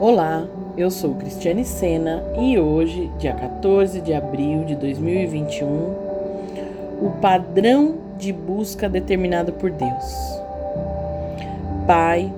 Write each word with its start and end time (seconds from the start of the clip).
Olá, 0.00 0.48
eu 0.78 0.90
sou 0.90 1.14
Cristiane 1.16 1.62
Sena 1.62 2.24
e 2.38 2.58
hoje, 2.58 3.10
dia 3.18 3.34
14 3.34 4.00
de 4.00 4.14
abril 4.14 4.64
de 4.64 4.74
2021, 4.74 5.66
o 7.02 7.10
padrão 7.20 7.96
de 8.16 8.32
busca 8.32 8.88
determinado 8.88 9.52
por 9.52 9.70
Deus. 9.70 10.40
Pai, 11.86 12.32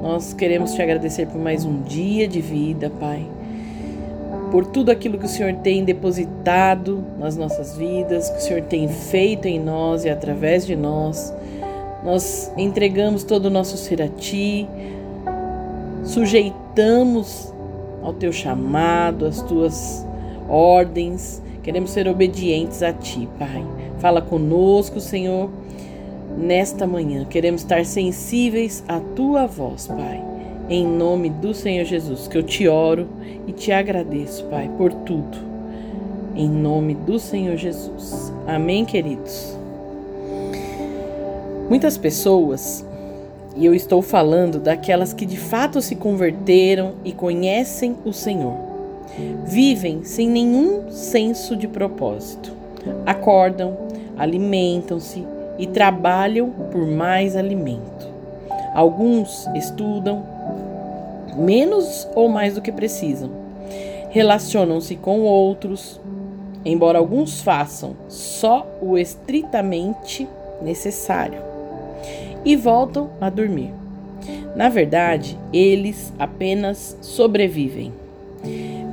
nós 0.00 0.32
queremos 0.32 0.72
te 0.72 0.80
agradecer 0.80 1.26
por 1.26 1.38
mais 1.38 1.66
um 1.66 1.82
dia 1.82 2.26
de 2.26 2.40
vida, 2.40 2.90
Pai, 2.98 3.26
por 4.50 4.64
tudo 4.64 4.90
aquilo 4.90 5.18
que 5.18 5.26
o 5.26 5.28
Senhor 5.28 5.52
tem 5.56 5.84
depositado 5.84 7.04
nas 7.18 7.36
nossas 7.36 7.76
vidas, 7.76 8.30
que 8.30 8.38
o 8.38 8.40
Senhor 8.40 8.62
tem 8.62 8.88
feito 8.88 9.46
em 9.46 9.60
nós 9.60 10.06
e 10.06 10.08
através 10.08 10.64
de 10.64 10.74
nós. 10.74 11.30
Nós 12.02 12.50
entregamos 12.56 13.22
todo 13.22 13.46
o 13.46 13.50
nosso 13.50 13.76
ser 13.76 14.00
a 14.00 14.08
Ti, 14.08 14.66
sujeitamos 16.12 17.52
ao 18.02 18.12
teu 18.12 18.32
chamado, 18.32 19.24
às 19.24 19.40
tuas 19.42 20.06
ordens. 20.48 21.42
Queremos 21.62 21.90
ser 21.90 22.06
obedientes 22.06 22.82
a 22.82 22.92
ti, 22.92 23.28
Pai. 23.38 23.64
Fala 23.98 24.20
conosco, 24.20 25.00
Senhor, 25.00 25.48
nesta 26.36 26.86
manhã. 26.86 27.24
Queremos 27.24 27.62
estar 27.62 27.84
sensíveis 27.84 28.84
à 28.86 29.00
tua 29.00 29.46
voz, 29.46 29.86
Pai. 29.86 30.22
Em 30.68 30.86
nome 30.86 31.30
do 31.30 31.54
Senhor 31.54 31.84
Jesus, 31.84 32.28
que 32.28 32.36
eu 32.36 32.42
te 32.42 32.68
oro 32.68 33.08
e 33.46 33.52
te 33.52 33.72
agradeço, 33.72 34.44
Pai, 34.44 34.70
por 34.76 34.92
tudo. 34.92 35.38
Em 36.34 36.48
nome 36.48 36.94
do 36.94 37.18
Senhor 37.18 37.56
Jesus. 37.56 38.32
Amém, 38.46 38.84
queridos. 38.84 39.56
Muitas 41.68 41.96
pessoas 41.96 42.84
e 43.54 43.66
eu 43.66 43.74
estou 43.74 44.00
falando 44.00 44.58
daquelas 44.58 45.12
que 45.12 45.26
de 45.26 45.36
fato 45.36 45.82
se 45.82 45.94
converteram 45.94 46.92
e 47.04 47.12
conhecem 47.12 47.96
o 48.04 48.12
Senhor. 48.12 48.56
Vivem 49.44 50.04
sem 50.04 50.28
nenhum 50.28 50.90
senso 50.90 51.54
de 51.54 51.68
propósito. 51.68 52.52
Acordam, 53.04 53.76
alimentam-se 54.16 55.24
e 55.58 55.66
trabalham 55.66 56.50
por 56.70 56.86
mais 56.86 57.36
alimento. 57.36 58.08
Alguns 58.74 59.46
estudam 59.54 60.24
menos 61.36 62.08
ou 62.14 62.28
mais 62.28 62.54
do 62.54 62.62
que 62.62 62.72
precisam. 62.72 63.30
Relacionam-se 64.08 64.96
com 64.96 65.20
outros, 65.20 66.00
embora 66.64 66.98
alguns 66.98 67.42
façam 67.42 67.94
só 68.08 68.66
o 68.80 68.96
estritamente 68.96 70.26
necessário 70.62 71.52
e 72.44 72.56
voltam 72.56 73.10
a 73.20 73.30
dormir. 73.30 73.70
Na 74.54 74.68
verdade, 74.68 75.38
eles 75.52 76.12
apenas 76.18 76.96
sobrevivem. 77.00 77.92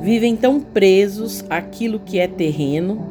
Vivem 0.02 0.36
tão 0.36 0.60
presos 0.60 1.44
àquilo 1.50 2.00
que 2.00 2.20
é 2.20 2.28
terreno. 2.28 3.06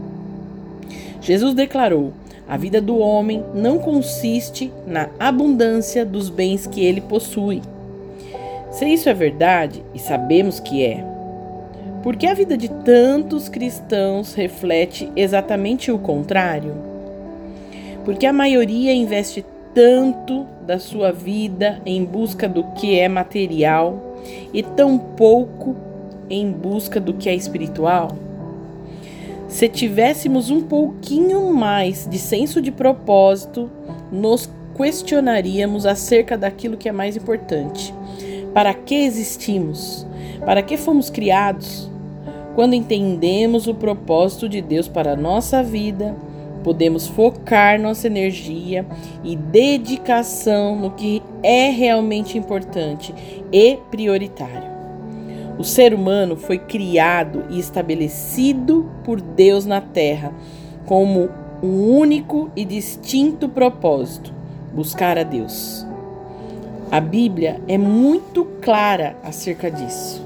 Jesus 1.21 1.55
declarou: 1.55 2.13
a 2.49 2.57
vida 2.57 2.81
do 2.81 2.99
homem 2.99 3.45
não 3.55 3.79
consiste 3.79 4.73
na 4.87 5.11
abundância 5.21 6.05
dos 6.05 6.31
bens 6.31 6.67
que 6.67 6.83
ele 6.83 7.01
possui. 7.01 7.61
Se 8.71 8.87
isso 8.87 9.09
é 9.09 9.15
verdade, 9.15 9.83
e 9.95 9.99
sabemos 9.99 10.59
que 10.61 10.83
é, 10.83 11.05
por 12.03 12.17
que 12.17 12.27
a 12.27 12.33
vida 12.33 12.57
de 12.57 12.69
tantos 12.69 13.49
cristãos 13.49 14.33
reflete 14.33 15.11
exatamente 15.15 15.91
o 15.91 15.99
contrário? 15.99 16.75
Porque 18.05 18.25
a 18.25 18.33
maioria 18.33 18.95
investe 18.95 19.45
tanto 19.79 20.45
da 20.67 20.77
sua 20.81 21.13
vida 21.13 21.81
em 21.87 22.05
busca 22.05 22.49
do 22.49 22.65
que 22.73 22.99
é 22.99 23.09
material 23.09 24.17
e 24.53 24.61
tão 24.61 24.99
pouco 24.99 25.77
em 26.29 26.51
busca 26.51 26.99
do 26.99 27.15
que 27.15 27.29
é 27.29 27.35
espiritual? 27.37 28.11
Se 29.47 29.69
tivéssemos 29.69 30.51
um 30.51 30.63
pouquinho 30.63 31.55
mais 31.55 32.09
de 32.11 32.19
senso 32.19 32.61
de 32.61 32.73
propósito, 32.73 33.71
nos 34.11 34.51
questionaríamos 34.77 35.87
acerca 35.87 36.37
daquilo 36.37 36.77
que 36.77 36.89
é 36.89 36.93
mais 36.93 37.17
importante. 37.17 37.95
Para 38.53 38.75
que 38.75 38.97
existimos? 38.97 40.05
Para 40.45 40.61
que 40.61 40.77
fomos 40.77 41.09
criados? 41.09 41.89
Quando 42.57 42.75
entendemos 42.75 43.69
o 43.69 43.75
propósito 43.77 44.49
de 44.49 44.61
Deus 44.61 44.89
para 44.89 45.13
a 45.13 45.17
nossa 45.17 45.63
vida, 45.63 46.17
podemos 46.63 47.07
focar 47.07 47.81
nossa 47.81 48.07
energia 48.07 48.87
e 49.25 49.37
dedicação 49.37 50.77
no 50.77 50.91
que 50.93 51.23
é 51.43 51.71
realmente 51.71 52.37
importante 52.37 53.15
e 53.53 53.79
prioritário. 53.91 54.69
O 55.59 55.65
ser 55.65 55.93
humano 55.93 56.37
foi 56.37 56.59
criado 56.59 57.45
e 57.51 57.59
estabelecido 57.59 58.89
por 59.03 59.21
Deus 59.21 59.67
na 59.67 59.81
Terra 59.81 60.33
como 60.87 61.29
um 61.63 61.99
único 61.99 62.51
e 62.55 62.65
distinto 62.65 63.49
propósito: 63.49 64.33
buscar 64.73 65.19
a 65.19 65.25
Deus. 65.25 65.87
A 66.91 67.01
Bíblia 67.01 67.61
é 67.69 67.77
muito 67.77 68.47
clara 68.63 69.17
acerca 69.23 69.71
disso. 69.71 70.25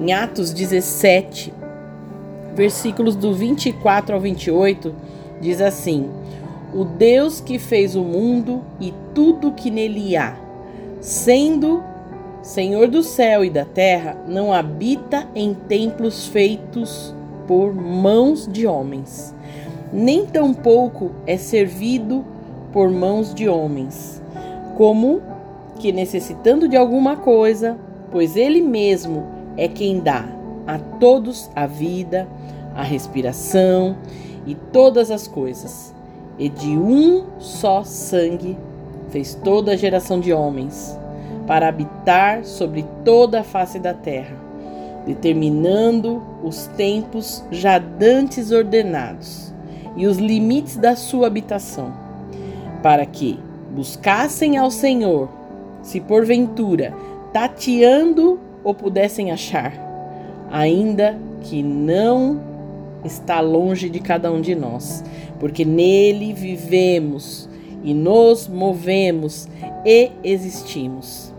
Em 0.00 0.12
Atos 0.12 0.52
17, 0.52 1.52
versículos 2.54 3.14
do 3.14 3.32
24 3.32 4.14
ao 4.14 4.20
28, 4.20 4.94
Diz 5.40 5.60
assim: 5.60 6.10
O 6.74 6.84
Deus 6.84 7.40
que 7.40 7.58
fez 7.58 7.94
o 7.94 8.02
mundo 8.02 8.62
e 8.80 8.92
tudo 9.14 9.52
que 9.52 9.70
nele 9.70 10.16
há, 10.16 10.36
sendo 11.00 11.82
Senhor 12.42 12.88
do 12.88 13.02
céu 13.02 13.44
e 13.44 13.50
da 13.50 13.64
terra, 13.64 14.16
não 14.28 14.52
habita 14.52 15.26
em 15.34 15.52
templos 15.52 16.28
feitos 16.28 17.14
por 17.46 17.74
mãos 17.74 18.46
de 18.46 18.66
homens, 18.66 19.34
nem 19.92 20.26
tampouco 20.26 21.10
é 21.26 21.36
servido 21.36 22.24
por 22.72 22.90
mãos 22.90 23.34
de 23.34 23.48
homens, 23.48 24.22
como 24.76 25.20
que 25.78 25.92
necessitando 25.92 26.68
de 26.68 26.76
alguma 26.76 27.16
coisa, 27.16 27.76
pois 28.10 28.36
ele 28.36 28.62
mesmo 28.62 29.24
é 29.56 29.68
quem 29.68 30.00
dá 30.00 30.24
a 30.66 30.78
todos 30.78 31.50
a 31.54 31.66
vida, 31.66 32.26
a 32.74 32.82
respiração 32.82 33.96
e 34.46 34.54
todas 34.54 35.10
as 35.10 35.26
coisas, 35.26 35.94
e 36.38 36.48
de 36.48 36.76
um 36.76 37.24
só 37.38 37.82
sangue 37.82 38.56
fez 39.10 39.34
toda 39.34 39.72
a 39.72 39.76
geração 39.76 40.20
de 40.20 40.32
homens, 40.32 40.98
para 41.46 41.68
habitar 41.68 42.44
sobre 42.44 42.84
toda 43.04 43.40
a 43.40 43.44
face 43.44 43.78
da 43.78 43.94
terra, 43.94 44.36
determinando 45.06 46.22
os 46.42 46.66
tempos 46.76 47.44
já 47.50 47.78
dantes 47.78 48.50
ordenados 48.50 49.52
e 49.96 50.06
os 50.06 50.18
limites 50.18 50.76
da 50.76 50.96
sua 50.96 51.28
habitação, 51.28 51.92
para 52.82 53.06
que 53.06 53.38
buscassem 53.70 54.56
ao 54.56 54.70
Senhor, 54.70 55.28
se 55.82 56.00
porventura 56.00 56.92
tateando 57.32 58.40
o 58.64 58.74
pudessem 58.74 59.30
achar, 59.30 59.72
ainda 60.50 61.16
que 61.42 61.62
não 61.62 62.40
está 63.06 63.40
longe 63.40 63.88
de 63.88 64.00
cada 64.00 64.30
um 64.30 64.40
de 64.40 64.54
nós, 64.54 65.02
porque 65.40 65.64
nele 65.64 66.32
vivemos 66.32 67.48
e 67.82 67.94
nos 67.94 68.48
movemos 68.48 69.48
e 69.84 70.10
existimos. 70.24 71.32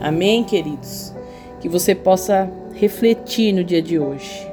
Amém, 0.00 0.44
queridos? 0.44 1.12
Que 1.60 1.68
você 1.68 1.94
possa 1.94 2.50
refletir 2.74 3.52
no 3.52 3.64
dia 3.64 3.82
de 3.82 3.98
hoje. 3.98 4.46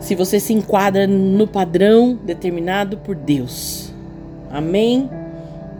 Se 0.00 0.14
você 0.14 0.40
se 0.40 0.52
enquadra 0.52 1.06
no 1.06 1.46
padrão 1.46 2.18
determinado 2.24 2.96
por 2.96 3.14
Deus. 3.14 3.92
Amém? 4.50 5.08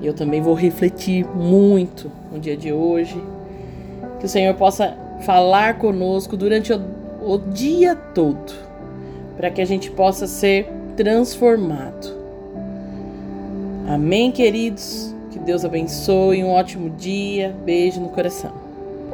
Eu 0.03 0.13
também 0.13 0.41
vou 0.41 0.55
refletir 0.55 1.27
muito 1.27 2.11
no 2.31 2.39
dia 2.39 2.57
de 2.57 2.73
hoje. 2.73 3.21
Que 4.19 4.27
o 4.27 4.29
Senhor 4.29 4.55
possa 4.55 4.97
falar 5.23 5.79
conosco 5.79 6.37
durante 6.37 6.73
o 6.73 7.00
o 7.23 7.39
dia 7.39 7.95
todo, 7.95 8.53
para 9.37 9.51
que 9.51 9.61
a 9.61 9.65
gente 9.65 9.91
possa 9.91 10.27
ser 10.27 10.71
transformado. 10.97 12.19
Amém, 13.89 14.31
queridos? 14.31 15.15
Que 15.31 15.39
Deus 15.39 15.65
abençoe, 15.65 16.43
um 16.45 16.51
ótimo 16.51 16.91
dia, 16.91 17.55
beijo 17.65 18.01
no 18.01 18.09
coração. 18.09 18.70